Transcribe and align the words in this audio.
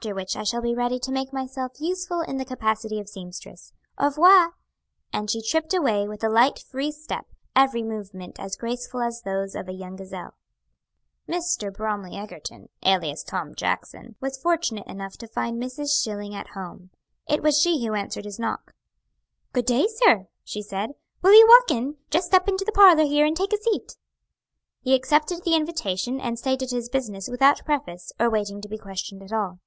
"After 0.00 0.14
which 0.14 0.36
I 0.36 0.44
shall 0.44 0.62
be 0.62 0.76
ready 0.76 1.00
to 1.00 1.10
make 1.12 1.32
myself 1.32 1.72
useful 1.80 2.20
in 2.20 2.36
the 2.36 2.44
capacity 2.44 3.00
of 3.00 3.08
seamstress. 3.08 3.72
Au 3.98 4.06
revoir." 4.06 4.52
And 5.12 5.28
she 5.28 5.42
tripped 5.42 5.74
away 5.74 6.06
with 6.06 6.22
a 6.22 6.28
light, 6.28 6.60
free 6.60 6.92
step, 6.92 7.26
every 7.56 7.82
movement 7.82 8.38
as 8.38 8.54
graceful 8.56 9.00
as 9.02 9.22
those 9.22 9.56
of 9.56 9.68
a 9.68 9.72
young 9.72 9.96
gazelle. 9.96 10.34
Mr. 11.28 11.72
Bromly 11.72 12.14
Egerton, 12.16 12.68
alias 12.84 13.24
Tom 13.24 13.56
Jackson, 13.56 14.14
was 14.20 14.40
fortunate 14.40 14.86
enough 14.86 15.16
to 15.16 15.26
find 15.26 15.60
Mrs. 15.60 16.00
Schilling 16.00 16.32
at 16.34 16.50
home. 16.50 16.90
It 17.28 17.42
was 17.42 17.60
she 17.60 17.84
who 17.84 17.94
answered 17.94 18.24
his 18.24 18.38
knock. 18.38 18.74
"Good 19.52 19.66
day, 19.66 19.88
sir," 19.88 20.28
she 20.44 20.62
said. 20.62 20.92
"Will 21.22 21.32
you 21.34 21.46
walk 21.48 21.72
in? 21.72 21.96
Just 22.08 22.28
step 22.28 22.48
into 22.48 22.64
the 22.64 22.70
parlor 22.70 23.04
here, 23.04 23.26
and 23.26 23.36
take 23.36 23.52
a 23.52 23.58
seat." 23.58 23.96
He 24.80 24.94
accepted 24.94 25.42
the 25.42 25.56
invitation 25.56 26.20
and 26.20 26.38
stated 26.38 26.70
his 26.70 26.88
business 26.88 27.26
without 27.26 27.64
preface, 27.64 28.12
or 28.20 28.30
waiting 28.30 28.60
to 28.60 28.68
be 28.68 28.78
questioned 28.78 29.24
at 29.24 29.32
all. 29.32 29.58